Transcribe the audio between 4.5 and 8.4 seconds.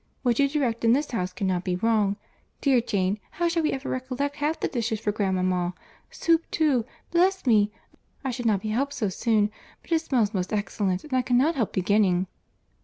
the dishes for grandmama? Soup too! Bless me! I